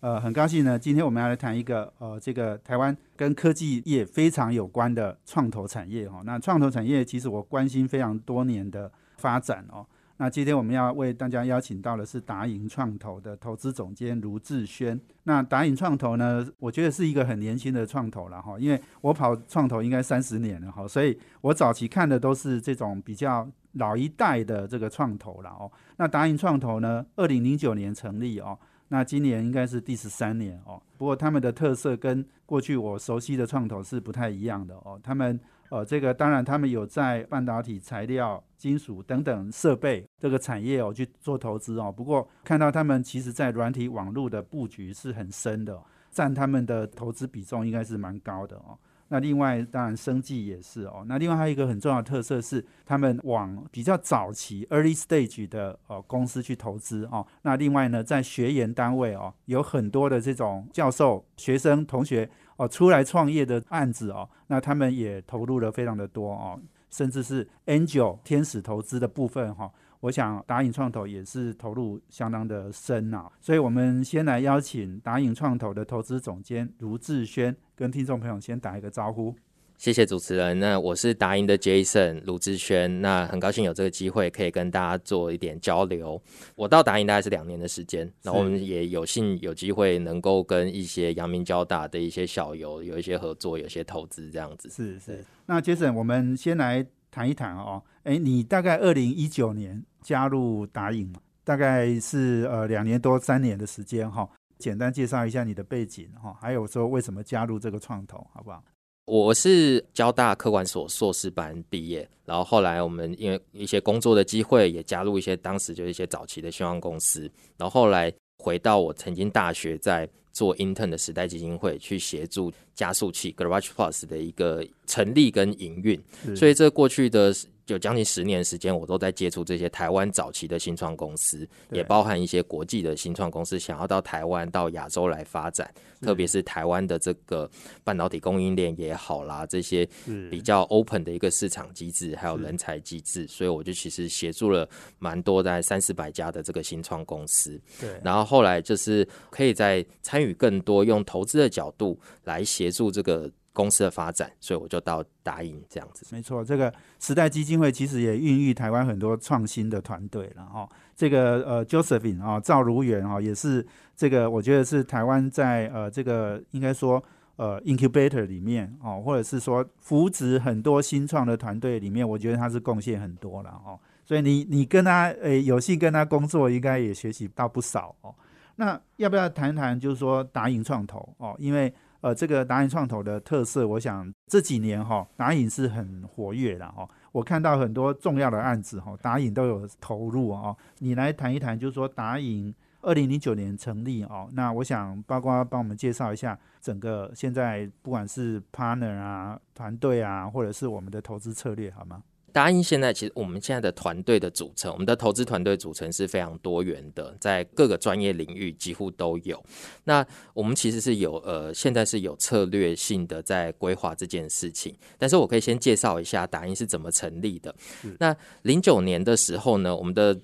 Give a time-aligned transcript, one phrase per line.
[0.00, 6.22] 呃，很高兴呢，今天我们要来谈一个呃，这个台湾跟科技业非常有关的创投产业哈。
[6.24, 9.86] 那创投产业其实我关心非常多年的发展哦。
[10.16, 14.98] 那今天我们要为大家邀请到的是达盈创投的投资总监卢志轩。
[15.24, 25.70] 那达盈创投呢，我觉得是一个很年轻的创投了哈，因为我跑创投应该三十年了哈，所以我早期看的都是这种比较老一代的这个创投了哦。
[25.98, 28.58] 那达盈创投呢，二零零九年成立哦，
[28.90, 30.80] 那今年应该是第十三年哦。
[30.98, 35.40] 不过他们的特色跟过去我熟悉的创投是不太一样的哦，他们。
[35.70, 41.94] 呃，这个当然，他们有在半导体材料、金属等等设备这个产业哦去做投资哦。
[41.96, 48.76] 不过看到他们其实在软体网络的布局是很深的，占他们的投资比重应该是蛮高的哦。
[49.10, 51.04] 那另外当然生计也是哦。
[51.06, 57.26] 那另外还有一个很重要的特色是，他们往比较早期 early stage 的呃公司去投资哦。
[57.42, 62.30] 那另外呢，在学研单位哦，有很多的这种教授、学生、同学。
[62.56, 79.34] 哦，出来创业的案子哦，那他们也投入了非常的多哦，甚至是 angel 天使投资的部分哈，我想达影创投也是投入相当的深啊，所以我们先来邀请达影创投的投资总监卢志轩跟听众朋友先打一个招呼。
[79.76, 80.58] 谢谢主持人。
[80.58, 83.00] 那我是达英的 Jason 卢志轩。
[83.00, 86.20] 那很高兴有这个机会可以跟大家做一点交流。
[86.54, 94.68] 我到达英大概是两年的时间，那我们也有幸有机会能够跟一些阳明交大的一些小友有一些合作，有些投资这样子。
[94.68, 95.24] 是是。
[95.46, 97.82] 那 Jason，我们先来谈一谈哦。
[98.02, 101.12] 哎，你大概二零一九年加入打影，
[101.44, 104.28] 大概是呃两年多三年的时间哈。
[104.58, 108.62] 简单介绍一下你的背景哈，还有说为什么加入这个创投，好不好？
[109.06, 117.22] 我是交大科管所硕士班毕业，然后后来我们因为一些工作的机会，也加入一些当时就是一些早期的希望公司，
[117.56, 125.98] 然后后来回到我曾经大学在做 intern 的时代基金会，去协助加速器 Garage Plus 的一个成立跟营运，
[126.36, 127.34] 所以这过去的。
[127.72, 135.72] 有将近十年时间，我都在接触这些台湾早期的新创公司，也包含一些国际的新创公司，想要到台湾、到亚洲来发展。
[136.00, 137.48] 特别是台湾的这个
[137.84, 139.86] 半导体供应链也好啦，这些
[140.30, 144.66] 比较 open 的一个市场机制，还有人才机制，所以我就其实协助了
[144.98, 147.60] 蛮多在三四百家的这个新创公司。
[147.78, 153.30] 对，然后后来就是可以在参与更多用投资的角度来协助这个。
[153.52, 156.06] 公司的发展，所以我就到答应这样子。
[156.10, 160.68] 没错，这个时代基金会其实也孕育台湾很多创新的团队了哈。
[160.94, 163.66] 这个呃，Josephine 啊，赵如元啊，也是
[163.96, 167.02] 这个我觉得是台湾在呃这个应该说
[167.36, 173.78] 呃 incubator 里面哦，或者是说扶植很多新创的团队里面，我觉得他是贡献很多了哦。
[174.04, 178.14] 所以你你跟他诶有幸跟他工作，应该也学习到不少哦。
[178.56, 181.34] 那要不要谈谈就是说达盈创投哦？
[181.38, 186.88] 因为呃，这个达影创投的特色，我想这几年哈，达影是很活跃的哈。
[187.12, 190.56] 我看到很多重要的案子哈，达影都有投入哦。
[190.78, 202.02] 你来谈一谈，就是说达影二零零九年成立哦，那我想包括帮我们介绍一下整个现在不管是 partner 啊、团队啊，或者是我们的投资策略，好吗？
[202.32, 209.42] 答应现在其实我们现在的团队的组成，我们的投资团队组成是非常多元的，在各个专业领域几乎都有。
[209.84, 214.74] 那我们其实是有呃，现在是有策略性的在规划这件事情。
[214.98, 217.54] 但是我可以先介绍一下达英是怎么成立的。
[217.98, 220.18] 那零九年的时候呢，我们的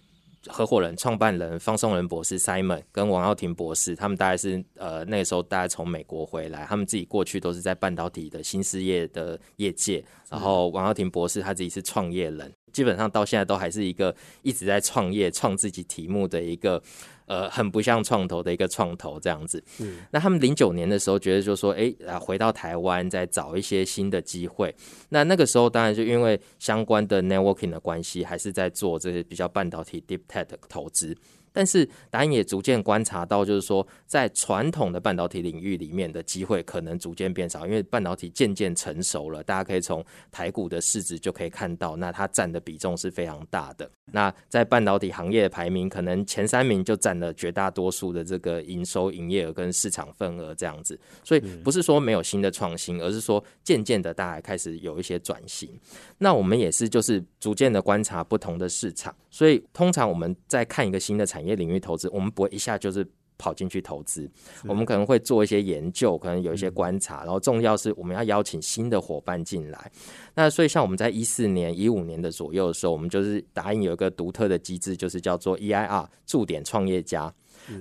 [0.48, 10.04] 合伙人、创办人方松仁博士 Simon 跟王耀庭博士，他们大概是呃那个时候大概从美国回来，他们自己过去都是在半导体的新事业的业界。
[10.28, 16.82] 然后王耀庭博士他自己是创业人，基本上到现在都还是一个一直在创业、创自己题目的一个
[17.24, 19.64] 呃很不像创投的一个创投这样子。
[19.78, 21.90] 嗯，那他们零九年的时候觉得就说，哎，
[22.20, 24.74] 回到台湾再找一些新的机会。
[25.08, 31.16] 那那个时候当然就因为相关的 networking 的关系，还是在做这些比较半导体 deep tech 投资。
[31.56, 39.42] 但是达英也逐渐观察到，就是说在传统的半导体领域里面的机会可能逐渐变少，因为半导体渐渐成熟了。
[39.42, 43.90] 大家可以从台股的市值就可以看到，那它占的比重是非常大的。
[44.12, 51.00] 那在半导体行业的排名，可能前三名就占了绝大多数的这个营收、营业额跟市场份额这样子。
[51.24, 55.70] 所以不是说没有新的创新，而是说渐渐的大家开始有一些转型。
[56.18, 63.06] 那我们也是就是逐渐的观察不同的市场，所以通常我们在看一个新的产业领域投资，我们不会一下就是
[63.36, 64.26] 跑进去投资，
[64.66, 69.92] 我们可能会做一些研究，可能有一些观察，然后重要是我们要邀请新的伙伴进来。
[70.34, 77.30] 那所以像我们在一四年、一五年的左右的时候，我们就是答应有一个独特的机制，就是叫做 EIR 驻点创业家。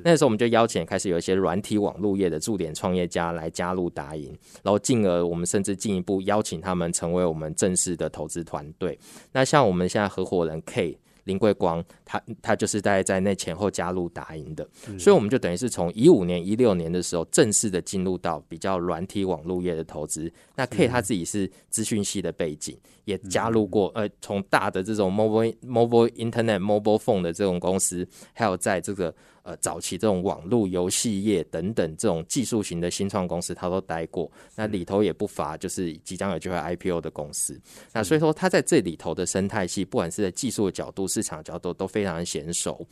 [0.04, 4.28] 那时候我们就邀请开始有一些软体网络业的驻点创业家来加入达银，
[4.62, 9.00] 然后进而我们甚至进一步邀请他们成为我们正式的投资团队。
[9.31, 11.00] 那像我们现在合伙人 K。
[11.25, 14.68] 林桂光，他他就是在在那前后加入达银的，
[14.98, 20.31] 所以我们就等于是从一五年、一六年的时候正式的进入到比较软体网络业的投资。
[20.56, 29.13] 那 K 他自己是资讯系的背景，也加入过呃从大的这种 mobile mobile internet mobile phone 的这种公司，还有在这个。
[29.45, 34.30] 呃，早期这种网络游戏业等等这种技术型的新创公司，他都待过。
[34.56, 37.62] 那里头也不乏就是即将有机会 IPO 的公司。
[37.94, 42.83] 那所以说，他在这里头的生态系，不管是在技术的角度、市场角度，都非常的娴熟。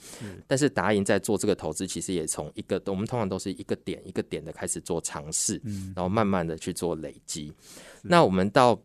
[0.46, 5.60] 但是达银在做这个投资，其实也从一个我们通常都是一个点一个点的开始做尝试，
[5.96, 7.52] 然后慢慢的去做累积。
[8.04, 8.80] 那我们到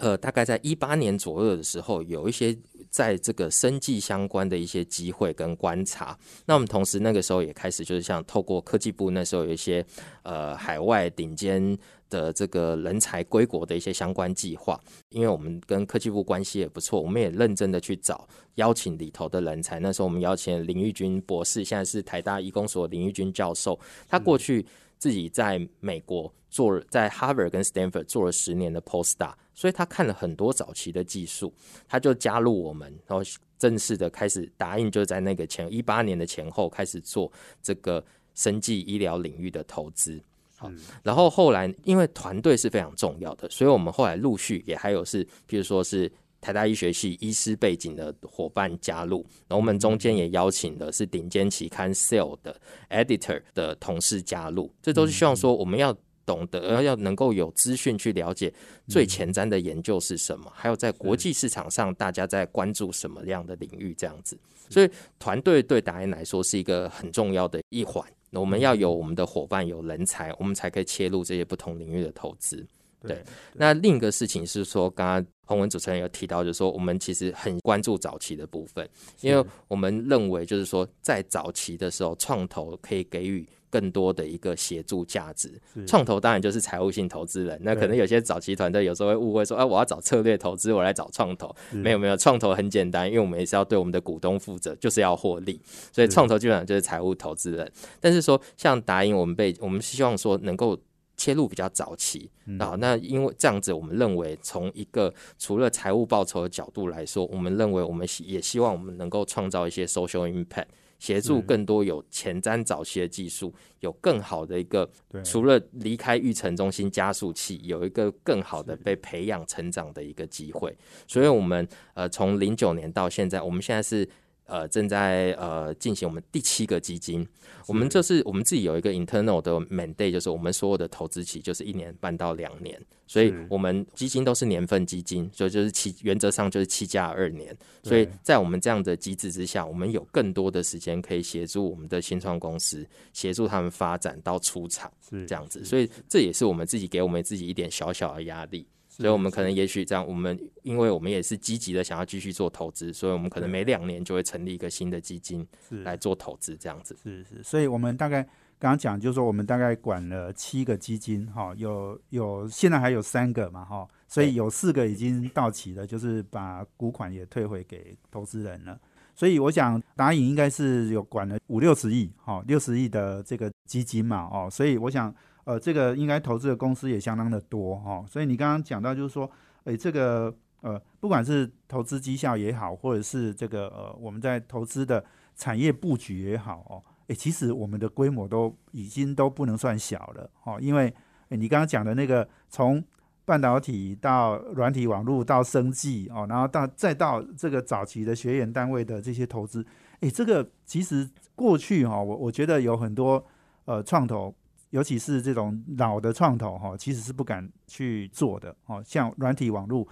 [0.00, 2.58] 呃大概在一八年左右的时候，有一些。
[2.90, 9.86] 在这个生计相关的一些机会跟观察，那我们同时那个时候也开始就是像透过科技部那时候有一些
[10.24, 14.76] 呃海外顶尖的这个人才归国的一些相关计划，
[15.10, 19.78] 因为我们跟科技部关系也不错，我们也认真的去找邀请里头的人才。
[19.78, 24.66] 那时候我们邀请林玉军博士，现在是台大医工所林玉军教授，他过去
[25.00, 29.32] 自己在美国做在 Harvard 跟 Stanford 做了十年的 Postdoc。
[29.52, 31.52] 所以他看了很多早期的技术，
[31.86, 33.22] 他就加入我们，然后
[33.58, 37.30] 正式的开始答应，就在那个前一八年的前后开始做
[37.62, 38.02] 这个
[38.34, 40.18] 生技医疗领域的投资。
[40.56, 46.10] 好，然后后来因为团队是非常重要的，所以我们后来陆续也还有是，比如说是
[46.40, 55.96] 台大医学系医师背景的伙伴加入，然后我们中间也邀请的是顶尖期刊 Cell 的 Editor 的同事加入，这都是希望说我们要。
[56.26, 58.52] 懂得而要能够有资讯去了解
[58.86, 64.38] 最前瞻的研究是什么，还有在国际市场上大家在关注什么样的领域这样子，
[64.68, 64.88] 所以
[65.18, 68.06] 团队对达人来说是一个很重要的一环。
[68.30, 72.64] 我们要有我们的伙伴有人才，我们才可以切入这些不同领域的投资。
[73.00, 73.20] 对，
[73.54, 78.88] 那另一个事情是说，刚刚洪文主持人有提到，就是说我们其实很关注早期的部分，
[79.20, 83.46] 因为我们认为就是说在早期的时候，创投可以给予。
[83.72, 85.48] 更多的一个协助价值，
[85.86, 87.56] 创投当然就是财务性投资人。
[87.62, 91.54] 那可能有些早期团队有时候会误会说，哎，我要找策略投资，我来找创投。
[91.70, 95.60] 没有没有，创投很简单，因为我们也是要对我们的股东负责，就是要获利。
[95.92, 97.72] 所以创投基本上就是财务投资人。
[98.00, 100.76] 但是说像达英，我们被我们希望说能够
[101.20, 102.74] 切入比较早期啊。
[102.78, 110.68] 那因为这样子，我们认为从一个除了财务报酬的角度来说，我们认为我们也希望我们能够创造一些 social impact。
[110.98, 114.88] 协助更多有前瞻早期的技术，有更好的一个，
[115.24, 120.74] 除了离开育成中心加速器，有一个更好的被培养成长的一个机会。
[121.06, 124.08] 所以，我们呃，从零九年到现在，我们现在是。
[124.50, 127.24] 呃，正在呃进行我们第七个基金，
[127.68, 132.76] 我们这是我们自己有一个 internal 的 mandate，就是我们所有的投资期就是一年半到两年，
[133.06, 148.66] 所以我们基金都是年份基金，所以就是七原则上就是七加二年，所以在我们这样的机制之下，我们有更多的时间可以协助我们的新创公司，协助他们发展到出厂，是这样子，所以这也是我们自己给我们自己一点小小的压力。
[148.92, 155.46] 所以，我们可能也许这样，我们因为我们也是积极的想要继续做投资，所以我们可能每两年就会成立一个新的基金
[155.84, 156.96] 来做投资，这样子。
[157.00, 158.20] 是是，所以我们大概
[158.58, 168.76] 刚刚讲，就是说我们大概管了七个基金，哈，有有现在还有三个嘛，哈，所以有四个已经到期了，就是把股款也退回给投资人了。
[169.14, 175.14] 所以我想达影应该是有管了五六十亿，哈，六十亿的这个基金嘛，哦，所以我想。
[175.44, 179.30] 呃，这个应该投资的公司也相当的多哈，所以你刚刚讲到就是说，
[179.64, 185.04] 诶，这个呃，不管是投资绩效也好，或者是这个呃，我们在投资的
[185.34, 190.92] 产业布局也好哦，诶，其实我们的规模都已经都不能算小了哦，因为
[191.30, 192.82] 诶你刚刚讲的那个从
[193.24, 199.64] 半导体到软体网络到生技哦，然后到再到这个早期的学员单位的这些投资，
[200.00, 203.24] 哎，这个其实过去哈，我我觉得有很多
[203.66, 204.34] 呃创投，
[204.70, 208.82] 尤其是这种老的创投哈，其实是不敢去做的哦。
[208.84, 209.86] 像软体网络，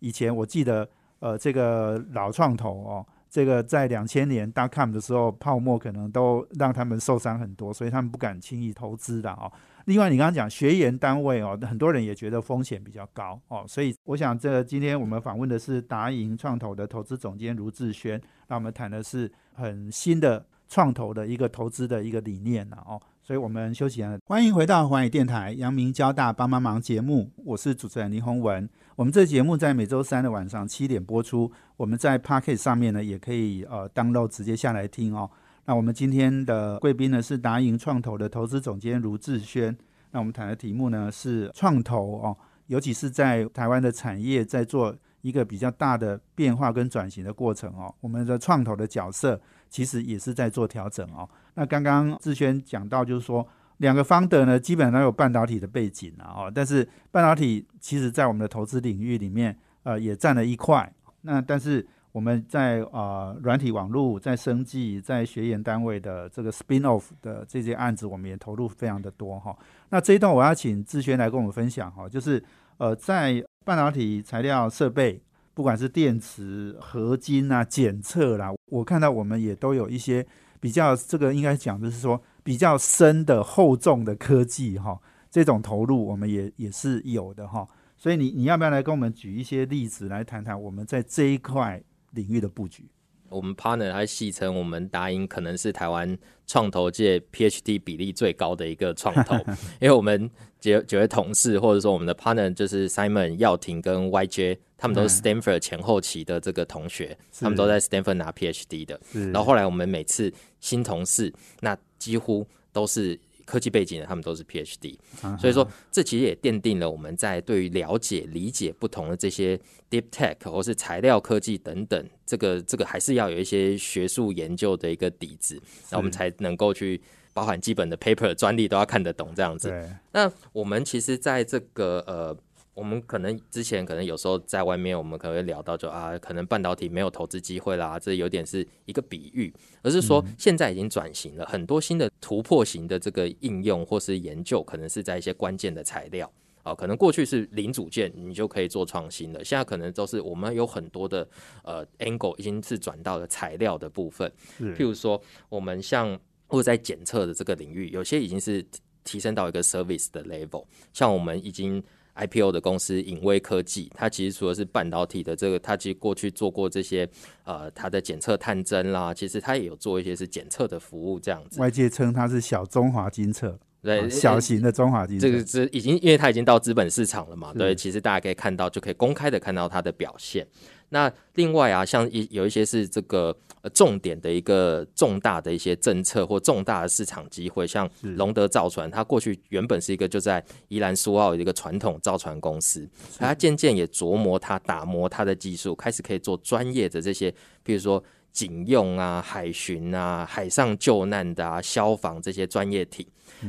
[0.00, 0.88] 以前我记得
[1.20, 3.06] 呃这个老创投哦。
[3.30, 9.50] 这个在两千年大 com 的时候，泡沫可能都让他们受伤很多，所以他们不敢轻易投资的哦。
[9.86, 23.02] 另外，你刚刚讲学研单位哦，很多人也觉得风险比较高哦，所以我想这今天我们访问的是达盈创投的投资总监卢志轩，那我们谈的是很新的创投的一个投资的一个理念了哦。
[23.26, 28.68] 所以我们休息了，欢迎回到华语电台阳明交大帮帮忙节目，我是主持人林宏文。
[28.96, 35.30] 我们这节目在每周三的晚上七点播出，我们在 Pocket 上面呢也可以呃 download 直接下来听哦。
[35.64, 39.74] 那我们今天的贵宾呢是达盈创投的投资总监卢志轩。
[40.10, 49.40] 那我们谈的题目呢是创投哦，尤其是在台湾的产业在做一个比较大的变化跟转型的过程哦，我们的创投的角色
[49.74, 51.28] 其实也是在做调整哦。
[51.54, 53.44] 那刚刚志轩讲到，就是说
[53.78, 60.88] 两个方的呢，基本上有半导体的背景啊，哦，但是半导体其实在我们的投资领域里面，呃，也占了一块。
[61.22, 69.58] 那但是我们在呃软体网络、在生技、在学研单位的这个 spin off 的这些案子，我们也投入非常的多哈。
[69.88, 72.40] 那这一段我要请志轩来跟我们分享哈，就是
[72.76, 75.20] 呃在半导体材料设备，
[75.54, 80.26] 不管是电池、合金啊、检测啦，我看到我们也都有一些。
[80.60, 84.98] 比较这个应该讲的是说比较深的厚重的科技哈，
[85.30, 87.68] 这种投入我们也也是有的哈，
[87.98, 91.82] 所以你你要不要来跟我们举一些例子来谈谈我们在这一块
[92.12, 92.86] 领域的布局？
[93.28, 99.34] 我们 partner 还戏称我们达英可能是台湾创投界 PhD 比例最高的一个创投，
[99.82, 109.00] 因为我们几几位同事或者说我们的 partner 就是 Simon 耀廷跟 YJ，他们都是 Stanford 前后期的这个同学，他们都在 Stanford 拿 PhD 的。
[109.32, 113.18] 然后后来我们每次新同事，那几乎都是。
[113.46, 114.96] 科技背景的，他们都是 PhD，
[115.38, 119.54] 所以说这其实也奠定了我们在对于了解、理解不同的这些
[119.90, 125.60] Deep Tech 或是材料科技等等，这个这个还是要有一些学术研究的一个底子，
[125.90, 126.98] 那我们才能够去
[127.34, 129.70] 包含基本的 paper 专利都要看得懂这样子。
[130.12, 132.34] 那我们其实在这个呃。
[132.74, 146.30] 我们可能之前可能有时候在外面，我们可能会聊到，就啊，可能半导体没有投资机会啦，这有点是一个比喻，而是说现在已经转型了，很多新的突破型的这个应用或是研究，可能是在一些关键的材料。
[146.64, 151.28] 啊，可能过去是零组件你就可以做创新了，现在可能都是我们有很多的
[151.62, 158.64] 呃 angle 已经是转到了材料的部分，譬如说我们像或者在检测的这个领域，有些已经是
[159.04, 161.80] 提升到一个 service 的 level，像我们已经。
[162.16, 167.08] IPO 的公司影威科技，它其实除了是半导体的这个，它其实过去做过这些
[167.44, 171.60] 呃，它的检测探针啦，其实它也有做一些是检测的服务这样子。
[171.60, 175.26] 外界称它是小中华金测，对，小型的中华金测。
[175.26, 180.46] 这个是已经，因为它已经到资本市场了嘛，对，其实大家可以看到，就可以公开的看到它的表现。
[180.90, 183.36] 那另外啊，像一有一些是这个
[183.72, 192.88] 重点的一个重大的一些政策或重大的市场机会，像龙德造船，它过去原本是一个就在宜兰苏澳的一个传统造船公司，
[193.18, 203.04] 它渐渐也琢磨它打磨它的技术，开始可以做专业的这些，比如说警用啊、海巡啊、海上救难的啊、消防这些专业艇，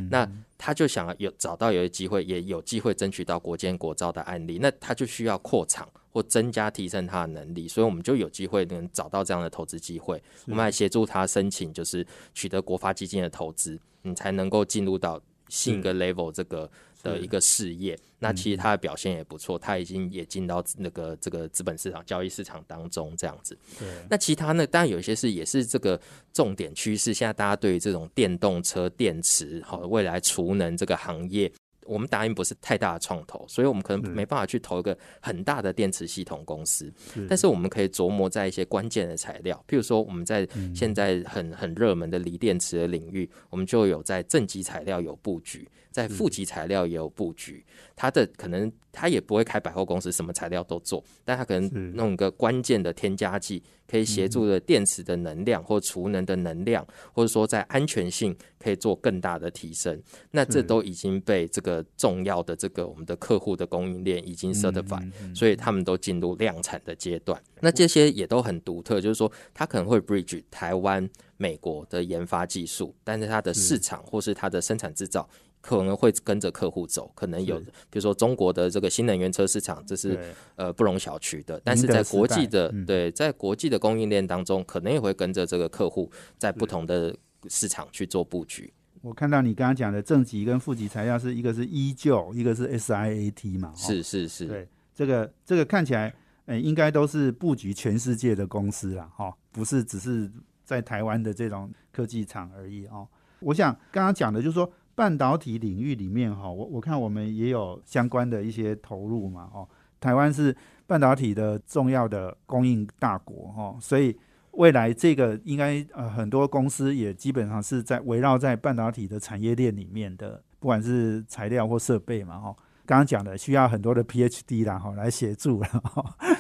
[0.10, 0.27] 那
[0.58, 5.88] 他就想有找到有一机会，也有机会争取到国建国造的案例，那他就需要扩厂。
[6.15, 10.24] 或增加提升他的能力，所以我们就有机会能找到这样的投资机会。
[10.45, 16.72] 我们来协助他申请，就是取得国发基金的投资，你才能够进入到新一个 level 这个
[17.03, 18.00] 的一个事业。
[18.17, 23.57] 那其实他的表现也不错，他已经也进到那个这个资本市场交易市场当中这样子。
[23.77, 23.86] 对。
[24.10, 24.65] 那其他呢？
[24.65, 26.00] 当然有一些是也是这个
[26.31, 27.13] 重点趋势。
[27.13, 31.51] 现在大家对于这种电动车电池，好未来储能这个行业。
[31.86, 36.92] 我们达因不是太大的创投，所以我们可能没办法去投一个很大的电池系统公司。
[37.30, 47.66] 但是我们可以琢磨在一些关键的材料，譬如说我们在现在很很热门的锂电池的领域，我们就有在正极材料有布局，在负极材料也有布局。
[47.96, 53.64] 它的可能它也不会开百货公司，什么材料都做，但它可能弄一个关键的添加剂。
[53.88, 56.84] 可以协助的电池的能量或储能的能量，
[57.14, 60.02] 或者说在安全性可以做更大的提升。
[60.32, 67.40] 那这都已经被这个重要的这个我们的客户的供应链已经 certify，所以他们都进入量产的阶段。
[67.60, 75.30] 那这些也都很独特，就是说它可能会 bridge 台湾、美国的研发技术，但是它的市场或是它的生产制造。
[75.65, 80.19] 可能会跟着客户走，可能有比如说中国的这个新能源车市场，这是
[80.55, 81.60] 呃不容小觑的。
[81.63, 87.15] 但是在国际的嗯对，在国际的供应链当中，可能也会跟着这个客户在不同的
[87.50, 88.72] 市场去做布局。
[89.01, 96.13] 我看到你刚刚讲的正极跟负极材料是一个是依旧，一个是 SIAT 嘛，哦是是是，对，这个这个看起来，
[96.45, 100.31] 呃，应该都是布局全世界的公司啦，哈、不是只是
[100.63, 103.07] 在台湾的这种科技厂而已哦。
[103.41, 109.68] 我想刚刚讲的就是说，半导体领域里面哈、我我看我们也有相关的一些投入嘛，哦，
[110.00, 110.56] 台湾是
[110.88, 114.18] 半导体的重要的供应大国哈、所以
[114.52, 125.68] 未来这个应该呃很多公司也基本上是在围绕在半导体的产业链里面的，不管是材料或设备嘛，哈、刚刚讲的需要很多的 PhD 啦，哈，来协助了，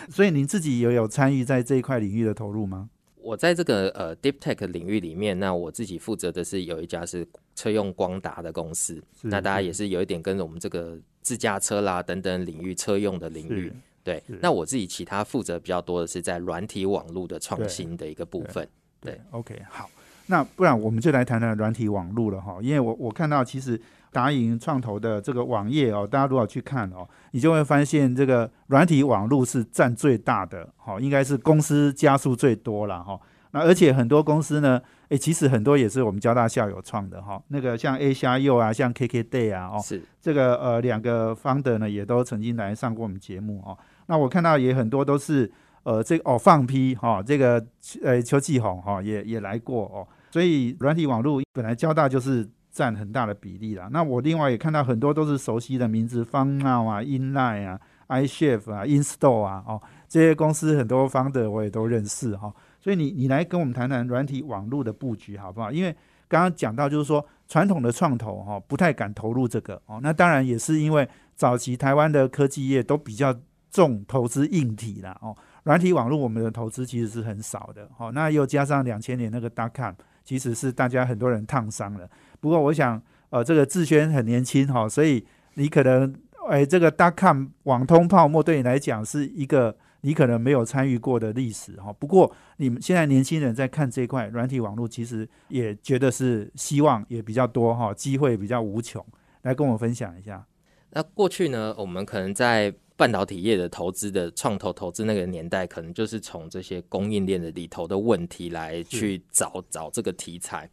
[0.09, 2.89] 所以您自己也有参与在这一块领域的投入吗？
[3.25, 13.73] 我在这个呃 Deep Tech 领域里面，那我自己负责的是有一家是车用光达的公司，那大家也是有一点跟我们这个自驾车啦等等领域车用的领域。
[14.03, 18.67] 对，那我自己其他负责比较多的是在软体网络的创新的一个部分。
[19.01, 19.89] 对，OK，好，
[20.27, 23.81] 那不然我们就来谈谈软体网络了哈，因为我我看到其实
[24.15, 33.19] 达盈创投的这个网页哦，大家如果去看哦，你就会发现这个软体网络是占最大的，哈，应该是公司加速最多了哈。
[33.51, 43.77] 那而且很多公司呢，诶，其实很多也是我们交大校友创的哈，那个像 A 虾柚啊，像 KK Day 啊，哦，是这个呃两个 founder 呢也都曾经来上过我们节目哦。
[44.05, 45.51] 那我看到也很多都是
[45.83, 47.61] 呃这个哦放批哈、这个
[48.01, 50.07] 呃邱继红哈、也也来过哦。
[50.31, 53.87] 所以软体网络本来交大就是占很大的比例啦。
[53.89, 57.79] 那我另外也看到很多都是熟悉的名字，方闹啊、Inline 啊、
[58.09, 65.71] iChef 啊、Install 啊哦这些公司很多 founder 我也都认识哈、所以你你来跟我们谈谈软体网络的布局好不好？
[65.71, 65.95] 因为
[66.27, 73.33] 刚刚讲到就是说传统的创投哈、不太敢投入这个哦，那当然也是因为早期台湾的科技业都比较
[73.71, 82.09] 重投资硬体啦哦，软体网络我们的投资其实是很少的哦，那又加上两千年那个 d o c o m 其实是大家很多人烫伤了。
[82.41, 86.13] 不过我想呃这个志轩很年轻哈、所以你可能
[86.49, 89.77] 哎这个 dot com 网通泡沫对你来讲是一个。
[90.01, 99.03] 你可能没有参与过的历史哈，不过你们现在年轻人在看这块软体网络，其实也觉得是希望也比较多哈，机会比较无穷，
[99.41, 100.45] 来跟我分享一下。
[100.91, 110.69] 那过去呢，我们可能在半导体业的投资的创投投资那个年代，可能就是从这些供应链的里头的问题来去找找这个题材。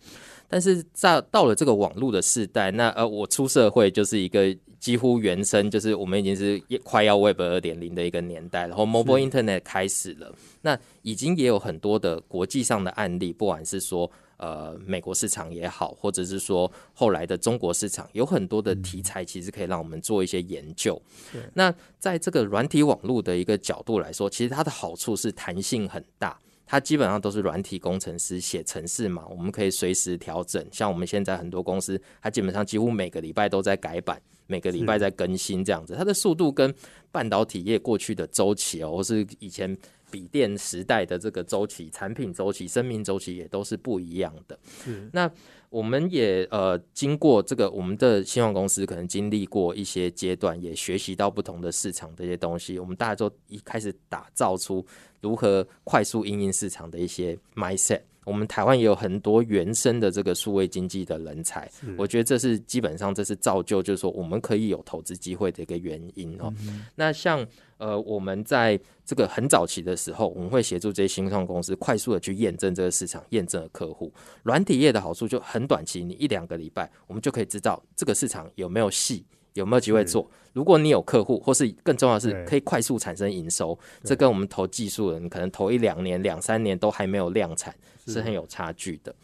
[0.48, 14.10] 但是在到了这个网络的时代，那呃，我出社会就是一个几乎原生，就是我们已经是快要 Web 二点零的一个年代，然后 Mobile Internet 开始了，那已经也有很多的国际上的案例，不管是说。
[14.42, 21.00] 呃，美国市场也好，或者是说后来的中国市场，有很多的题材，其实可以让我们做一些研究。
[21.32, 26.36] 对那在这个软体网络的一个角度来说，其实它的好处是弹性很大。
[26.66, 30.66] 它基本上都是软体工程师写程式嘛，我们可以随时调整。
[30.72, 35.94] 像我们现在很多公司，它基本上几乎每个礼拜都在改版，每个礼拜在更新这样子。
[35.94, 36.74] 它的速度跟
[37.12, 39.76] 半导体业过去的周期哦，或是以前
[40.12, 44.58] 笔电时代的这个周期、产品周期、生命周期也都是不一样的。
[44.84, 45.28] 是那
[45.70, 52.78] 我们也呃经过这个我们的新创公司可能经历过一些阶段，也学习到不同的市场这些东西。
[52.78, 54.84] 我们大家都一开始打造出
[55.22, 58.02] 如何快速应应市场的一些 mindset。
[58.24, 66.52] 我们台湾也有很多原生的这个数位经济的人才，我觉得这是基本上这是造就，就是说我们可以有投资机会的一个原因哦。
[66.94, 67.46] 那像
[67.78, 74.12] 呃我们在这个很早期的时候，我们会协助这些新创公司快速的去验证这个市场，验证了客户。
[74.44, 79.24] 软体业的好处就很短期，你一两个礼拜，我们就可以知道这个市场有没有戏。
[79.54, 80.28] 有没有机会做？
[80.52, 88.12] 如果你有客户，或是更重要的是可以快速产生营收，这跟我们投技术的，你可能投一两年、两三年都还没有量产，是。
[88.12, 89.14] 是很有差距的。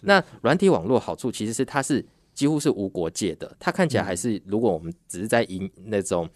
[0.00, 6.28] 那软体网络好处其实是它是几乎是无国界的，它看起来还是如果我们只是在营那种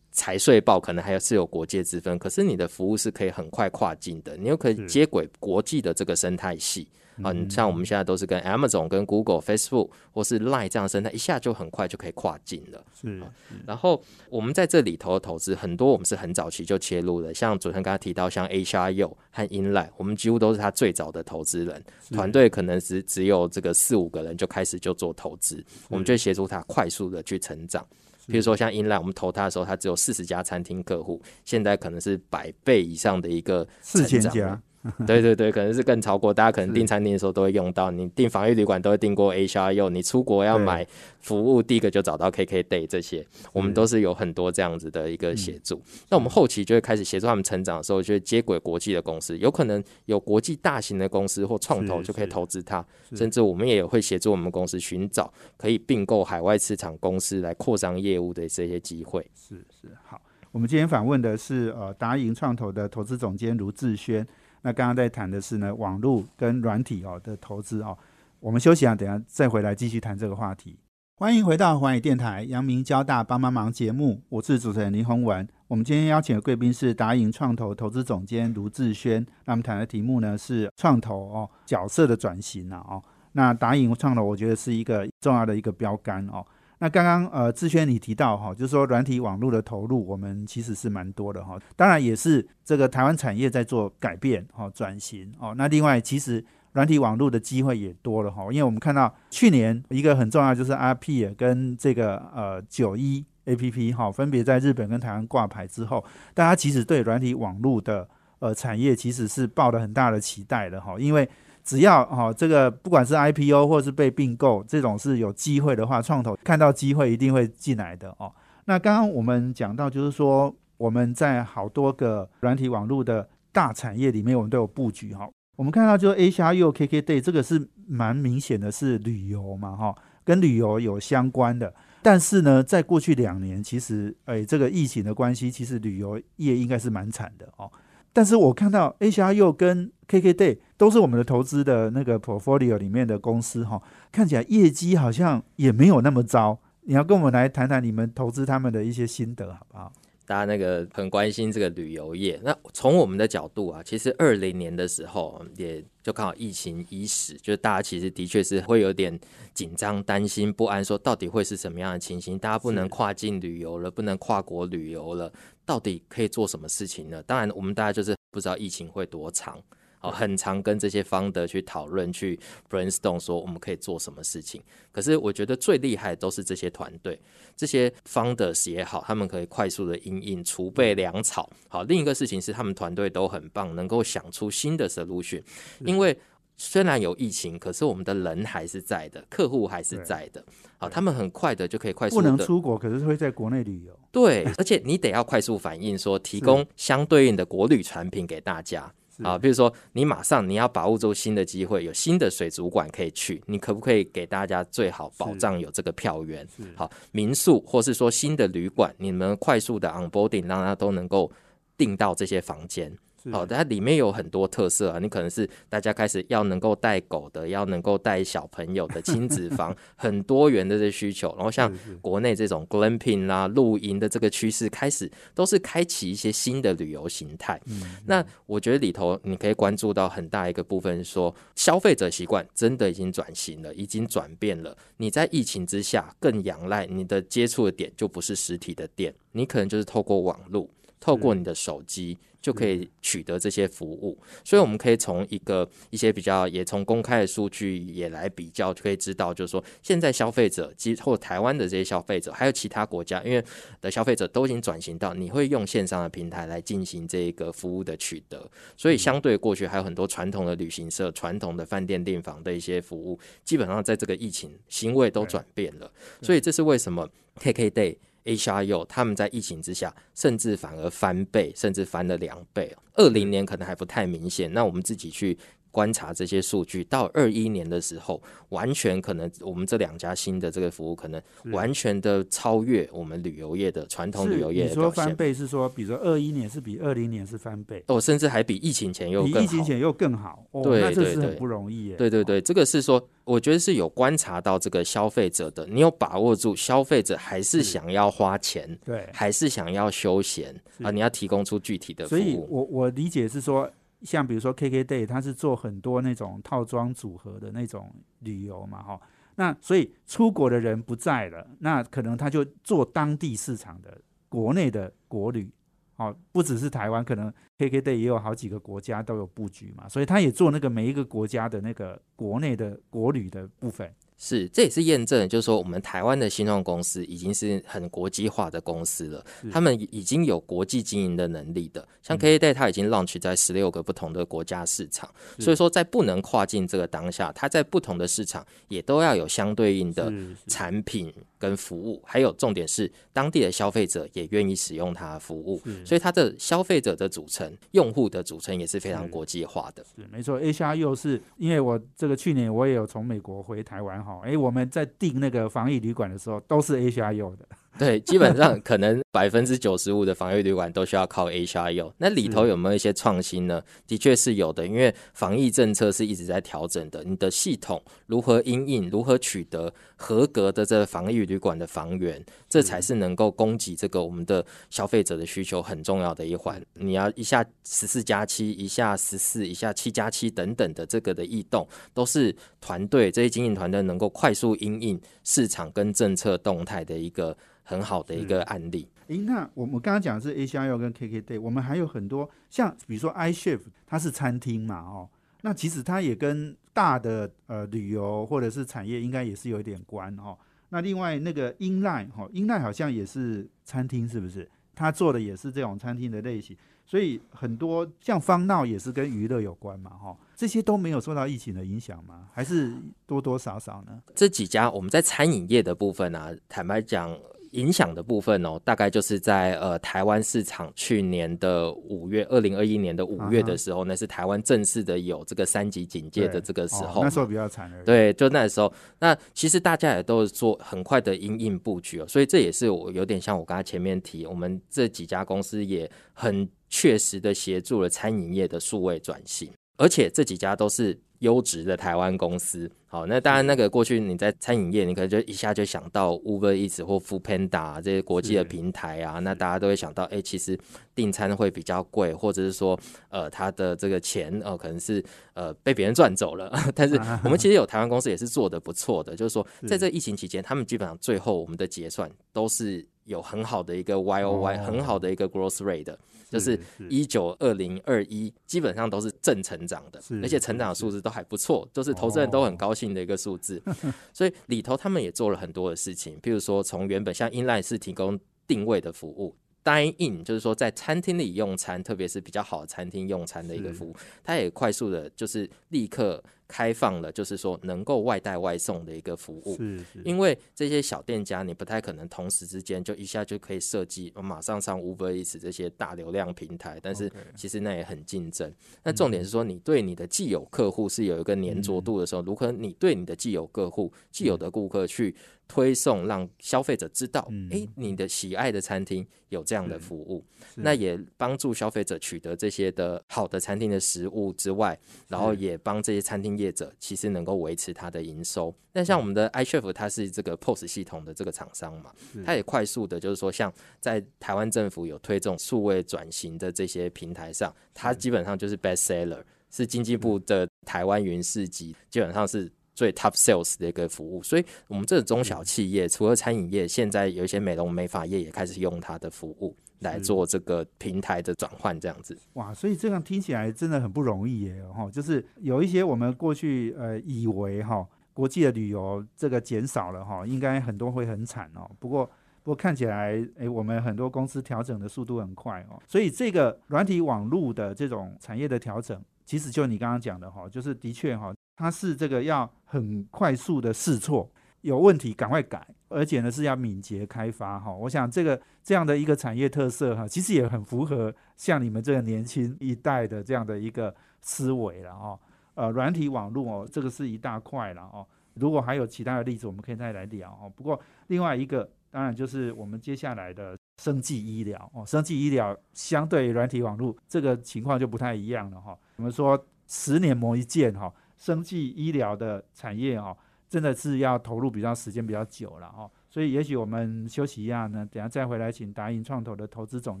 [0.10, 6.88] 财税报，可能还是有国界之分，可是你的服务是可以很快跨境的，你又可以接轨国际的这个生态系。
[7.22, 12.84] 啊，你像我们现在都是跟 Amazon、跟 Google、Facebook 或是 Line 这样的生态，一下就很快就可以跨境了。
[13.00, 13.20] 是
[13.66, 27.86] 然后我们在这里头的投资很多，我们是很早期就切入的，像主持人刚才提到，像 HRU 和 Inline，我们几乎都是他最早的投资人，团队可能只只有这个四五个人就开始就做投资，我们就协助他快速的去成长。
[28.26, 34.62] 比如说像 Inline，我们投他的时候，他只有四十家餐厅客户，现在可能是百倍以上的一个四千家，
[35.06, 40.86] 对对对，可能是更超过，大家可能订餐厅的时候都会用到，你订防疫旅馆都会订过 A R U，，你出国要买
[41.18, 45.82] 服务，第一个就找到 KK Day 这些，我们都是有很多这样子的一个协嗯助。
[46.08, 52.82] 那我们后期就会开始协助他们成长的时候，就会接轨国际的公司，有可能有国际大型的公司或创投就可以投资它，
[53.14, 59.30] 甚至我们也有会协助我们公司寻找可以并购海外市场公司来扩张业务的这些机会。
[59.34, 60.18] 是是好。
[60.52, 64.26] 我们今天访问的是呃达盈创投的投资总监卢志轩。
[64.62, 67.96] 那刚刚在谈的是呢网络跟软体哦的投资哦。
[68.40, 70.78] 我们休息啊，等下再回来继续谈这个话题。
[71.16, 75.46] 欢迎回到环宇电台阳明交大帮帮忙节目，我是主持人林宏文。
[75.68, 79.24] 我们今天邀请的贵宾是达盈创投投资总监卢志轩。
[79.44, 83.02] 那我们谈的题目呢是创投哦角色的转型啊哦。
[83.32, 86.44] 那达盈创投我觉得是一个重要的一个标杆哦。
[86.80, 95.54] 那刚刚呃志轩你提到哈、就是说软体网络的投入，我们其实是蛮多的哈、当然也是这个台湾产业在做改变哦转型哦。
[95.56, 111.28] 那另外其实软体网络的机会也多了哈，因为我们看到去年一个很重要就是 RP 跟这个呃九一 APP 哈，分别在日本跟台湾挂牌之后，大家其实对软体网络的呃产业其实是抱了很大的期待的哈，因为
[111.70, 118.32] 只要哦、这个不管是 IPO 或是被并购这种是有机会的话，创投看到机会一定会进来的哦。
[118.64, 125.30] 那刚刚我们讲到就是说我们在好多个软体网络的大产业里面，我们都有布局哈。
[125.54, 131.72] 我们看到就是 A R U KK Day 这个是蛮明显的是旅游嘛哈，跟旅游有相关的。
[132.02, 137.70] 但是呢，在过去两年，其实诶这个疫情的关系，其实旅游业应该是蛮惨的哦。
[138.12, 146.58] 但是我看到 HRU 跟 KK Day 都是我们的投资的那个 portfolio 里面的公司哈，看起来业绩好像也没有那么糟。
[146.82, 149.92] 你要跟我们来谈谈你们投资他们的一些心得好不好？
[150.30, 152.38] 大家那个很关心这个旅游业。
[152.44, 159.18] 那从我们的角度啊，其实二零年的时候，也就刚好疫情伊始，就是大家其实的确是会有点
[159.52, 162.38] 紧张、担心、不安，说到底会是什么样的情形？
[162.38, 165.32] 大家不能跨境旅游了，不能跨国旅游了，
[165.66, 167.20] 到底可以做什么事情呢？
[167.24, 169.60] 当然，我们大家就是不知道疫情会多长。
[170.00, 172.38] 哦，很常跟这些方的去讨论，去
[172.70, 174.62] brainstorm 说我们可以做什么事情。
[174.90, 177.20] 可是我觉得最厉害的都是这些团队，
[177.54, 181.50] 这些方的也好，他们可以快速的应应储备粮草。
[181.68, 185.42] 好，另一个事情是他们团队都很棒，能够想出新的 solution。
[185.80, 186.18] 因为
[186.56, 190.44] 虽然有疫情，可是我们的人还是在的，客户还是在的。
[190.78, 193.98] 好，他们很快的就可以快速不的能出国，可是会在国内旅游。
[194.10, 198.92] 对，而且你得要快速反应，说提供相对应的国旅产品给大家。
[199.20, 206.46] 是啊，比如说你马上你要把握住新的机会，有新的水族馆可以去，你可不可以给大家最好保障有这个票源？
[206.74, 211.30] 好，民宿或是说新的旅馆，你们快速的 onboarding，让他都能够
[211.76, 212.96] 订到这些房间。
[213.22, 221.34] 是好，它里面有很多特色啊，你可能是大家开始要能够带狗的，要能够带小朋友的 亲子房，很多元的这需求。
[221.36, 227.60] 然后像国内这种 glamping 啦、露营的这个趋势，开始都是开启一些新的旅游形态。
[227.66, 234.76] 嗯那我觉得里头你可以关注到很大一个部分说消费者习惯真的已经转型了，已经转变了。
[234.96, 240.68] 你在疫情之下更仰赖你的接触的点就不是实体的店，你可能就是透过网络。
[241.00, 253.44] 透过你的手机就可以取得这些服务，所以我们可以从一个一些比较，也从公开的数据也来比较，就可以知道，就是说现在消费者，及或台湾的这些消费者，还有其他国家，因为
[253.80, 265.90] 的消费者都已经转型到你会用线上的平台来进行这个服务的取得，所以相对过去还有很多传统的旅行社、传统的饭店订房的一些服务，基本上在这个疫情行为都转变了，
[266.22, 267.08] 所以这是为什么
[267.38, 267.96] KK Day。
[268.24, 272.74] HRU 他们在疫情之下，甚至反而翻倍，甚至翻了两倍。
[272.94, 275.38] 二零年可能还不太明显，那我们自己去
[275.70, 281.20] 观察这些数据，到二一年的时候，完全可能我们这两家新的这个服务，可能
[281.52, 284.90] 完全的超越我们旅游业的传统旅游业你说。
[284.90, 289.44] 翻倍是说，比如说二一年是比二零年是翻倍，哦，甚至还比疫情前又比更好。
[289.44, 290.44] 疫情前又更好。
[290.50, 291.96] 哦，对那这是很不容易耶。
[291.96, 300.90] 对对对，这个是说，我觉得是有观察到这个消费者的，你有把握住消费者还是想要花钱，对，还是想要休闲啊？
[300.90, 302.46] 你要提供出具体的服所以务。
[302.50, 303.70] 我我理解是说，
[304.02, 309.00] 像比如说 KK Day，它是做很多那种套装组合的那种旅游嘛，哈。
[309.36, 315.50] 那所以出国的人不在了，那可能他就做当地市场的国内的国旅，
[315.96, 323.90] 哦，不只是台湾，可能 KK Day 也有好几个国家都有布局嘛，所以他也做那个每一个国家的那个国内的国旅的部分。
[324.22, 331.88] 是，这也是验证，就是说我们台湾的新创公司已经是很国际化的公司了，他们已经有国际经营的能力的。
[332.02, 340.12] 像 K Day，它已经 launch 在十六个不同的国家市场，所以说在不能跨境这个当下，它在不同的市场也都要有相对应的
[340.46, 349.82] 产品跟服务，还有重点是当地的消费者也愿意使用它的服务，所以它的消费者的组成、用户的组成也是非常国际化的。
[349.96, 354.04] 是没错，A 加又是因为我这个去年我也有从美国回台湾。
[354.24, 357.46] 哎，我们在订那个防疫旅馆的时候，都是 A 加 U 的。
[357.78, 363.62] 对，基本上可能百分之九十五的防疫旅馆都需要靠 HR 那里头有没有一些创新呢？
[363.86, 367.02] 的确是有的，因为防疫政策是一直在调整的。
[367.04, 376.60] 你的系统如何应应，如何取得合格的这防疫旅馆的房源，这才是能够供给这个我们的消费者的需求很重要的一环。
[376.74, 387.36] 你要一下十四加七，一下十四，一下七加七等等的这个的异动，都是团队这些经营团队能够快速应应市场跟政策动态的一个。
[387.62, 388.88] 很好的一个案例。
[389.06, 395.08] 诶，那我们刚刚讲的是 A C I 跟 K K Day，我们还有很多像比如说 i Chef，它是餐厅嘛，哦，
[395.42, 400.36] 那其实它也跟大的呃旅游或者是产业应该也是有一点关哦。
[400.68, 404.48] 那另外那个 Inline 哈，Inline 好像也是餐厅，是不是？
[404.74, 406.56] 他做的也是这种餐厅的类型，
[406.86, 412.28] 所以很多像方闹也是跟娱乐有关嘛，哈，这些都没有受到疫情的影响吗？
[412.32, 412.72] 还是
[413.06, 414.00] 多多少少呢？
[414.14, 417.14] 这几家我们在餐饮业的部分啊，坦白讲。
[417.50, 440.98] 影响的部分哦，大概就是在呃台湾市场去年的五月，二零二一年的五月的时候，呢是台湾正式的有这个三级警戒的这个时候，那时候比较惨对，就那时候，那其实大家也都是做很快的因应布局哦，所以这也是我有点像我刚才前面提，我们这几家公司也很确实的协助了餐饮业的数位转型，而且这几家都是。
[441.20, 450.58] 优质的台湾公司，好，那当然那个过去你在餐饮业，你可能就一下就想到 Uber Eats 或 Food Panda 这些国际的平台啊，那大家都会想到，哎，其实
[450.94, 452.78] 订餐会比较贵，或者是说，
[453.10, 455.04] 呃，他的这个钱，呃，可能是
[455.34, 456.50] 呃被别人赚走了。
[456.74, 465.96] 但是我们其实有台湾公司也是做的不错的，就是说在这疫情期间，他们基本上最后我们的结算都是有很好的一个 Y O Y，很好的一个 growth rate。
[466.30, 466.56] 就是
[466.88, 473.60] 一九二零二一，基本上都是正成长的，而且成长的数字都还不错，都是投资人都很高兴的一个数字。
[474.14, 479.34] 所以里头他们也做了很多的事情，譬如说从原本像 Inline 是提供定位的服务
[479.64, 486.22] ，Dine In 就是说在餐厅里用餐，特别是比较好的餐厅用餐的一个服务，它也快速的，就是立刻。
[486.50, 498.52] 开放了，就是说能够外带外送的一个服务，是是，因为这些小店家你不太可能同时之间就一下就可以设计，马上上 Uber Eats 这些大流量平台，但是其实那也很竞争。
[498.82, 505.14] 那重点是说，你对你的既有客户是有一个粘着度的时候，如何你对你的既有客户、既有的顾客去
[505.46, 510.24] 推送，让消费者知道，哎，你的喜爱的餐厅有这样的服务，
[510.56, 516.39] 那也帮助消费者取得这些的好的餐厅的食物之外，然后也帮这些餐厅。
[516.40, 521.92] 业者其实能够维持它的营收，那像我们的 iChef，它是这个 POS 系统的这个厂商嘛，
[522.24, 534.22] 它也快速的，就是说像在台湾政府有推这种数位转型的这些平台上，它基本上就是 best seller，是经济部的台湾云市集，基本上是最 top sales 的一个服务。
[534.22, 539.54] 所以，我们这个中小企业，除了餐饮业，现在有一些美容美发业也开始用它的服务。
[539.80, 551.70] 来做这个平台的转换，这样子哇，所以这样听起来真的很不容易耶，哈，就是有一些我们过去呃以为哈国际的旅游这个减少了哈，应该很多会很惨哦。
[551.78, 552.04] 不过
[552.42, 564.30] 不过看起来，诶，我们很多公司调整的速度很快哦，所以这个软体网络的这种产业的调整，其实就你刚刚讲的哈，就是的确哈，它是这个要很快速的试错。
[564.62, 567.72] 有问题赶快改，而且呢是要敏捷开发哈。
[567.72, 575.18] 我想这个这样的一个产业特色哈，其实也很符合像你们这个年轻一代的这样的一个思维了哦。
[575.54, 578.06] 呃，软体网络哦，这个是一大块了哦。
[578.34, 580.52] 如果还有其他的例子，我们可以再来聊哦。
[580.54, 588.78] 不过另外一个当然就是我们接下来的生技医疗哦，生技医疗相对于软体网络这个情况就不太一样了哈。
[588.96, 593.16] 我们说十年磨一剑哈，生技医疗的产业哈。
[593.50, 600.00] 真的是要投入比较时间比较久了哦，所以也许我们休息一下呢，等下再回来，请达盈创投的投资总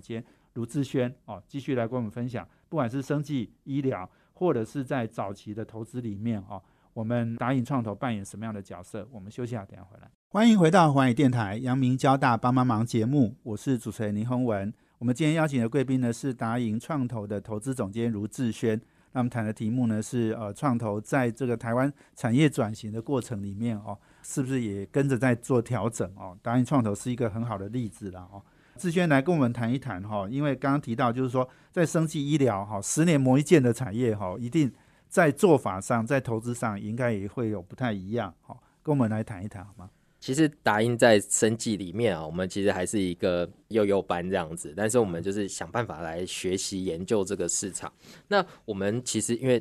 [0.00, 6.62] 监卢志轩哦，继续来跟我们分享，不管是生技医疗，或者是在早期的投资里面哦，
[6.94, 9.08] 我们达盈创投扮演什么样的角色？
[9.10, 10.08] 我们休息下，等下回来。
[10.28, 14.72] 欢迎回到环宇电台阳明交大帮帮忙节目，我是主持人林宏文。
[14.98, 18.80] 我们今天邀请的贵宾呢是达盈创投的投资总监卢志轩。
[19.12, 26.36] 那我们谈的题目呢是呃创投在这个台湾产业转型的过程里面哦，是不是也跟着在做调整哦？
[26.42, 28.42] 当然创投是一个很好的例子了哦。
[28.76, 34.72] 志轩来跟我们谈一谈哈，因为刚刚提到就是说，在生技医疗哈，十年磨一剑的产业哈，一定
[35.06, 38.56] 在做法上、在投资上应该也会有不太一样哈。
[38.82, 39.90] 跟我们来谈一谈好吗？
[40.20, 47.92] 其实达英在生计里面啊，我们其实还是一个幼幼班这样子，但是我们就是想办法来学习研究这个市场。
[48.28, 49.60] 那我们其实因为。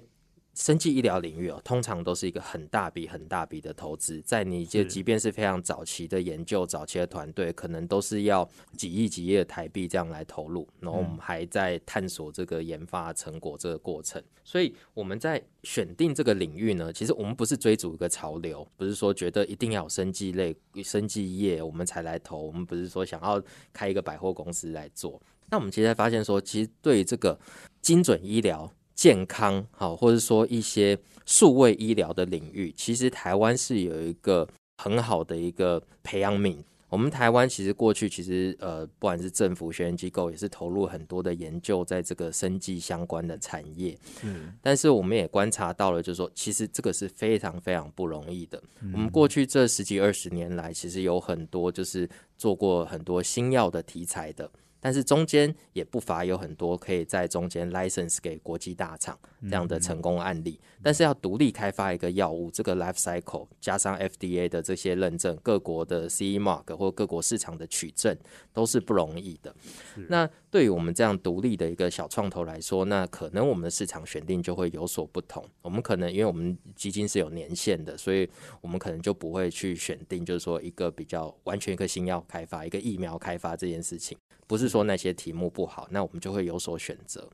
[0.60, 10.67] 生技医疗领域哦，通常都是一个很大笔、很大笔的投资，在你就即便是非常早期的研究、早期的团队，可能都是要几亿、几亿的台币这样来投入。
[10.82, 23.41] 然后我们还在探索这个研发成果这个过程，所以我们在选定这个领域呢，其实我们不是追逐一个潮流，不是说觉得一定要有生技类、生技业我们才来投，我们不是说想要
[23.72, 25.22] 开一个百货公司来做。
[25.50, 27.39] 那我们其实发现说，其实对这个
[27.82, 28.69] 精准医疗。
[29.00, 36.58] 健康好，或者说一些数位医疗的领域，其实台湾是有一个很好的一个培养皿。
[36.90, 43.98] 我们台湾其实过去其实呃，不管是政府、学院机构，也是投入很多的研究在这个生计相关的产业。
[44.24, 48.62] 嗯，但是我们也观察到了，就是说，其实这个是非常非常不容易的。
[48.92, 54.52] 我们过去这十几二十年来，其实有很多就是做过很多新药的题材的。
[54.80, 60.60] 但是中间也不乏有很多可以在中间 license 给国际大厂这样的成功案例。
[60.82, 68.18] 但是要独立开发一个药物，这个 life cycle 加上 FDA 的这些认证，各国的 CE mark 或各国市场的取证
[68.54, 69.54] 都是不容易的。
[70.08, 75.44] 那对于我们这样独立的一个小创投来说，那可能我们的市场选定就会有所不同。
[75.62, 78.28] 我们可能因为我们基金是有年限的，所以
[78.62, 84.18] 我们可能就不会去选定，就是说一个比较完全一个新药开发、一个疫苗开发这件事情。
[84.48, 87.29] 不是说那些题目不好，那我们就会有所选择。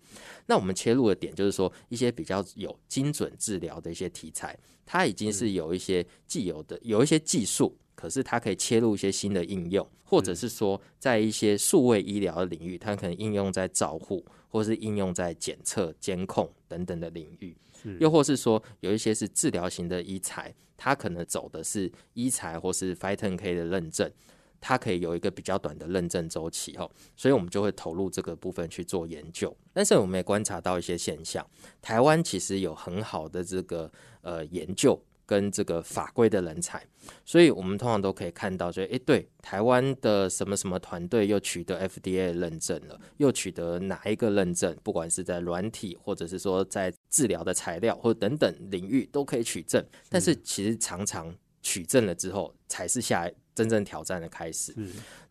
[0.47, 17.55] 那我们切入的点就是说，一些比较有精准治疗的一些题材，它已经是有一些既有的有一些技术，可是它可以切入一些新的应用，或者是说在一些数位医疗的领域，它可能应用在照护，或是应用在检测、监控等等的领域。
[17.99, 24.11] 又或是说有一些是治疗型的医材，它可能走的是医材或是 f i t e n K 的认证。
[24.59, 29.55] 它可以有一个比较短的认证周期哈，所以我们就会投入这个部分去做研究。
[29.73, 31.45] 但是我们也观察到一些现象，
[31.81, 33.91] 台湾其实有很好的这个
[34.21, 36.83] 呃研究跟这个法规的人才，
[37.23, 44.75] 所以我们通常都可以看到，说诶，对台湾的什么什么团队又取得 FDA 认证了，又取得哪一个认证？
[44.83, 53.29] 不管是在软体或者是说在治疗的材料或等等领域都可以取证，但是其实常常取证了之后才是下。
[53.55, 54.75] 真正挑战的开始，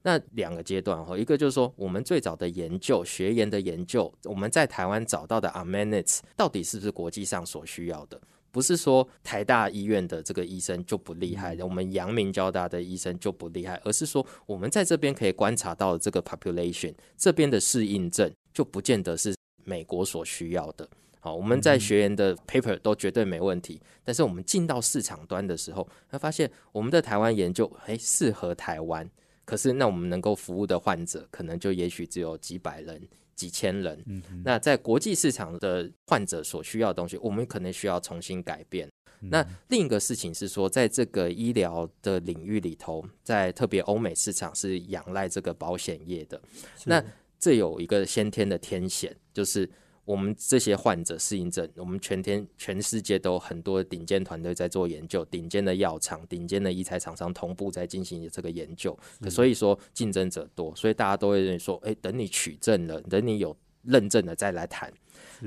[0.03, 8.19] 那两个阶段哈，一个就是说，我们最早的研究学研的研究，我们在台湾找到的 amenities 到底是不是国际上所需要的？
[8.51, 19.35] 不是说台大医院的这个医生就不厉害，我们阳明交大的医生就不厉害，而是说我们在这边可以观察到的这个 population 这边的适应症，就不见得是
[19.65, 20.89] 美国所需要的。
[21.25, 29.11] 好，我们在学员的 paper 都绝对没问题，但是我们进到市场端的时候，会发现我们的台湾研究，哎，适合台湾，
[29.47, 33.01] 可是那我们能够服务的患者，可能就也许只有几百人、
[33.35, 34.05] 几千人。
[34.05, 38.87] 嗯，那在国际市场的患者所需要的东西，我们可能需要重新改变。
[39.21, 46.39] 那另一个事情是说，在这个医疗的领域里头，在特别欧美市场是仰赖这个保险业的，
[46.85, 47.03] 那
[47.39, 49.67] 这有一个先天的天险，就是。
[50.05, 58.99] 我们这些患者适应症，我们全天全世界都很多顶尖团队在做研究，顶尖的药厂、顶尖的医材厂商同步在进行这个研究，
[59.31, 64.93] 所以说竞争者多，所以大家都会认为说，哎，等你取证了，等你有认证了再来谈。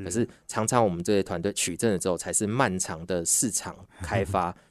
[0.03, 4.55] 可是常常我们这些团队取证了之后，才是漫长的市场开发。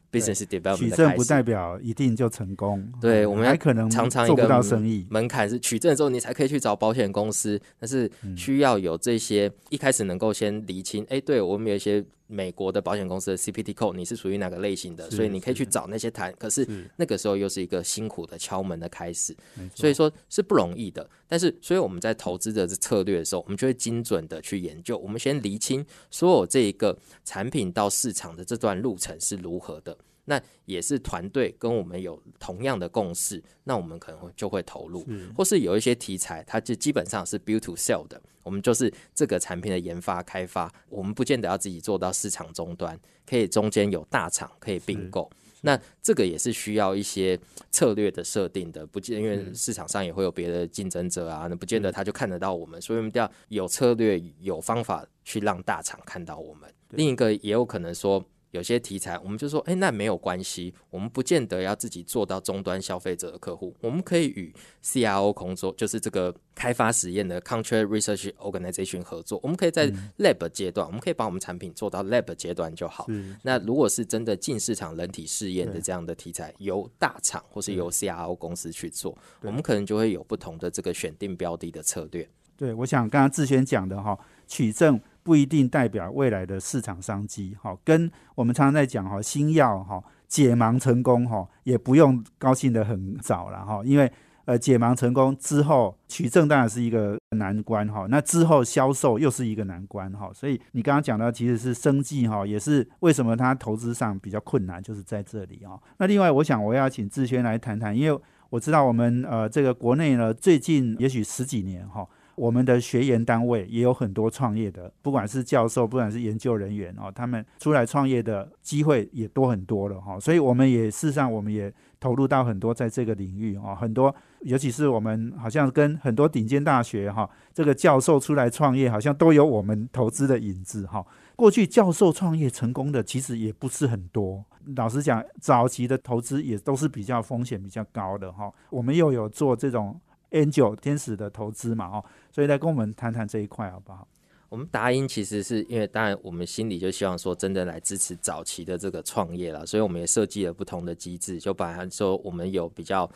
[0.76, 5.06] 取证不代表一定就成功，对，我们还可能常常做不到生意。
[5.10, 11.04] 门槛是取证之后，你才可以去找保险公司，但是需要有这些一开始能够先厘清。
[11.10, 16.34] 哎，对我们有一些美国的保险公司的 CPT code，你是属于哪个类型的，所以你可以去找那些谈。
[16.38, 19.36] 可是那个时候又是一个辛苦的敲门的开始，
[19.74, 21.08] 所以说是不容易的。
[21.28, 24.96] 但是，所以我们在投资的策略的时候，我们就会精准的去研究。
[24.98, 29.96] 我们先厘清所有这一个产品到市场的这段路程是如何的。
[30.26, 47.38] 那也是团队跟我们有同样的共识，那我们可能会就会投入，或是有一些题材，它就基本上是 build to sell 的，我们就是这个产品的研发开发，我们不见得要自己做到市场终端，可以中间有大厂可以并购，那这个也是需要一些
[47.70, 56.68] 策略的设定的，不见因为市场上也会有别的竞争者啊，那不见得他就看得到我们，所以我们要有策略有方法去让大厂看到我们。
[56.90, 58.24] 另一个也有可能说。
[58.56, 64.50] 有些题材，我们就说，哎，那没有关系，我们不见得要自己做到终端消费者的客户，我们可以与
[64.82, 73.06] CRO 工作，就是这个开发实验的 Contract Research Organization 合作，我们可以在 Lab 阶段，我们可以把我们产品做到 Lab 阶段就好。
[73.42, 82.26] 那如果是真的进市场人体试验的这样的题材，由大厂或是由 CRO 公司去做，我们可能就会有不同的这个选定标的的策略。
[82.56, 84.18] 对，我想刚刚志轩讲的哈，
[84.48, 94.08] 取证不一定代表未来的市场商机，哈，跟我们常常在讲哈，新药哈解盲成功哈，也不用高兴的很早了哈，因为
[94.44, 105.76] 呃解盲成功之后，取证当然是一个难关哈，那之后销售又是一个难关哈，所以你刚刚讲到其实是生计哈，也是为什么它投资上比较困难，就是在这里哈。
[105.98, 108.20] 那另外，我想我要请志轩来谈谈，因为
[108.50, 112.06] 我知道我们呃这个国内呢，最近也许十几年哈。
[112.36, 120.20] 我们的学研单位也有很多创业的，不管是教授，不管是研究人员哦，他们出来创业的机会也多很多了哈。
[120.20, 131.04] 所以我们也事实上，我们也投入到很多在这个领域哦，很多尤其是我们好像跟很多顶尖大学哈，这个教授出来创业，好像都有我们投资的影子哈。
[131.36, 134.44] 过去教授创业成功的其实也不是很多，
[134.76, 138.52] 老实讲，早期的投资也都是比较风险比较高的哈。
[138.68, 139.98] 我们又有做这种。
[140.32, 142.04] Angel 天使的投资嘛，哦，
[142.36, 144.06] 所以来跟我们谈谈这一块好不好？
[144.50, 153.10] 我们达音其实是因为，当然我们心里就希望说，真的来支持早期的这个创业了，所以我们也设计了不同的机制，就把它说我们有比较。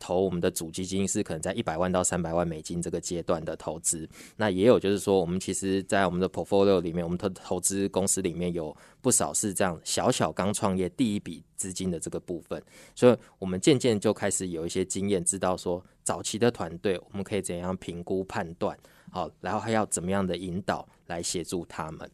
[0.00, 12.60] 投我们的主基金是可能在一百万到三百万美金这个阶段的投资，那也有就是说，我们其实，在我们的 portfolio 里面，我们投投资公司里面有不少是这样小小刚创业第一笔资金的这个部分，
[12.96, 18.76] 所以我们渐渐就开始有一些经验，知道说早期的团队我们可以怎样评估判断，
[19.12, 22.10] 好，然后还要怎么样的引导来协助他们，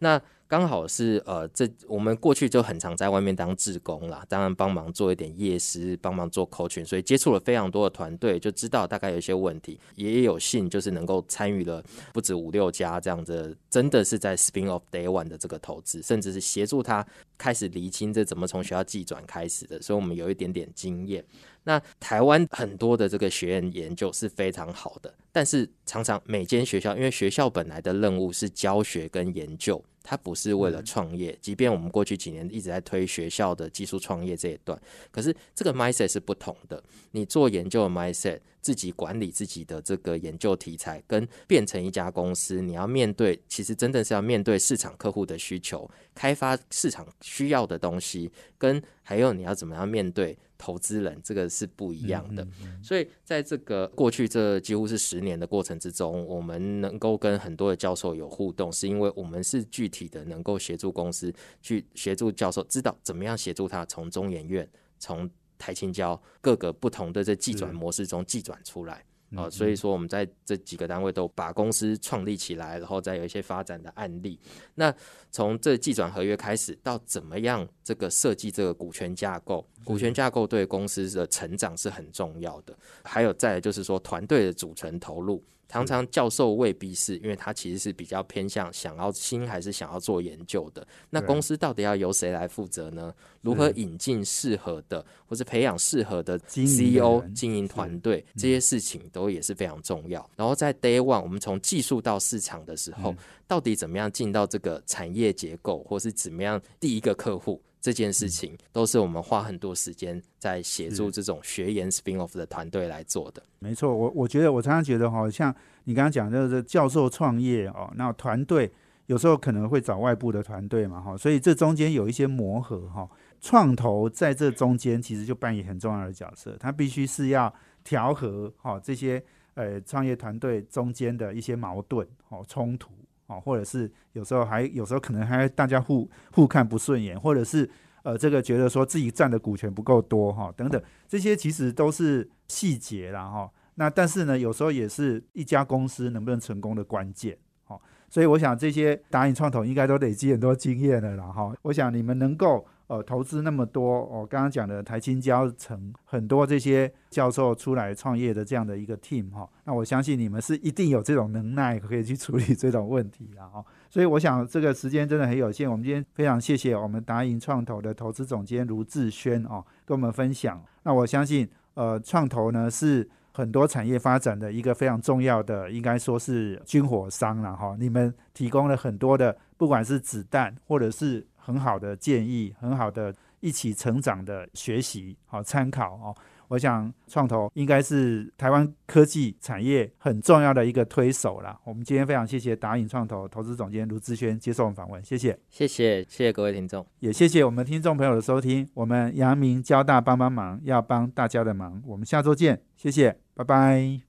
[0.00, 0.20] 那。
[0.48, 11.84] 刚好是呃，这我们过去就很常在外面当志工啦，当然帮忙做一点夜师，帮忙做 coaching，所以接触了非常多的团队，就知道大概有一些问题，也有幸就是能够参与了
[12.14, 21.22] 不止五六家这样的，真的是在 spin of day one 的这个投资，甚至是协助他开始厘清这怎么从学校寄转开始的，所以我们有一点点经验。
[21.64, 29.84] 那台湾很多的这个学院研究是非常好的，但是常常每间学校，因为学校本来的任务是教学跟研究。
[30.10, 34.80] 它不是为了创业，即便我们过去几年一直在推学校的技术创业这一段，
[35.10, 36.82] 可是这个 mindset 是不同的。
[37.10, 50.34] 你做研究的 mindset，自己管理自己的这个研究题材，跟变成一家公司，你要面对，其实真正是要面对市场客户的需求，开发市场需要的东西，跟还有你要怎么样面对。
[50.58, 52.46] 投资人这个是不一样的，
[52.82, 61.32] 所以在这个过去这几乎是十年的过程之中，我们能够跟很多的教授有互动，是因为我们是具体的能够协助公司
[61.62, 69.04] 去协助教授知道怎么样协助他从中研院、从台青教各个不同的这计转模式中计转出来。
[69.36, 74.38] 啊，所以说我们在这几个单位都把公司创立起来，然后再有一些发展的案例。
[74.74, 74.94] 那
[75.30, 82.74] 从这记转合约开始，到怎么样这个设计这个股权架构，股权架构对公司的成长是很重要的。
[83.04, 85.44] 还有再就是说团队的组成投入。
[85.68, 90.86] 常常教授未必是因为他其实是比较偏向想要新还是想要做研究的。
[91.10, 93.14] 那公司到底要由谁来负责呢？
[93.42, 100.28] 如何引进适合的，或是培养适合的 CEO 经营团队，这些事情都也是非常重要。
[100.36, 103.14] 然后在 Day One，我们从技术到市场的时候，
[103.46, 107.60] 到底怎么样进到这个产业结构，或是怎么样第一个客户？
[107.80, 113.42] 这件事情都是我们花很多时间在协助这种学研 spin off 的团队来做的。
[113.58, 115.54] 没错，我我觉得我常常觉得哈，像
[115.84, 118.70] 你刚刚讲的是教授创业哦，那团队
[119.06, 123.08] 有时候可能会找外部的团队嘛哈，所以这中间有一些磨合哈。
[123.40, 127.54] 创投在这中间其实就扮演很重要的角色，它必须是要
[127.84, 129.22] 调和哈这些
[129.54, 132.90] 呃创业团队中间的一些矛盾哦冲突。
[133.28, 137.70] 哦，或者是有时候还有时候可能还大家互互看不顺眼，或者是
[138.02, 143.50] 呃这个觉得说自己占的股权不够多哈，等等，这些其实都是细节啦哈。
[143.76, 147.38] 那但是呢，有时候也是一家公司能不能成功的关键。
[147.64, 151.54] 好，所以我想这些打引创投应该都累积很多经验了啦哈。
[151.62, 152.66] 我想你们能够。
[152.88, 163.62] 呃，投资那么多，我刚刚讲的台青教成很多这些教授出来创业的这样的一个 team 哈，那我相信你们是一定有这种能耐可以去处理这种问题的哈。
[163.90, 170.62] 所以我想这个时间真的很有限，我们今天非常谢谢我们达银创投的投资总监卢志轩哦，跟我们分享。
[170.82, 177.76] 那我相信，呃，创投呢是很多产业发展的一个非常重要的，应该说是军火商了哈。
[177.78, 186.14] 你们提供了很多的，不管是子弹或者是很好的建议，很好的一起成长的学习，好参考哦。
[186.48, 191.58] 我想创投应该是台湾科技产业很重要的一个推手啦。
[191.64, 198.68] 我们今天非常谢谢达影创投投资总监卢志轩接受我们访问，谢谢，谢谢，谢谢各位听众，也谢谢我们听众朋友的收听。
[198.74, 203.96] 我们阳明交大帮帮忙，要帮大家的忙，我们下周见，谢谢，拜拜。